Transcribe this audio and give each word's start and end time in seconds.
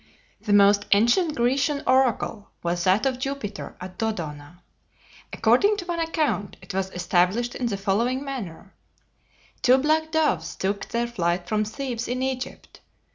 The 0.41 0.51
most 0.51 0.85
ancient 0.93 1.35
Grecian 1.35 1.83
oracle 1.85 2.49
was 2.63 2.85
that 2.85 3.05
of 3.05 3.19
Jupiter 3.19 3.75
at 3.79 3.99
Dodona. 3.99 4.63
According 5.31 5.77
to 5.77 5.85
one 5.85 5.99
account, 5.99 6.57
it 6.59 6.73
was 6.73 6.89
established 6.89 7.53
in 7.53 7.67
the 7.67 7.77
following 7.77 8.25
manner: 8.25 8.73
Two 9.61 9.77
black 9.77 10.11
doves 10.11 10.55
took 10.55 10.87
their 10.87 11.05
flight 11.05 11.47
from 11.47 11.63
Thebes 11.63 12.07
in 12.07 12.23
Egypt. 12.23 12.79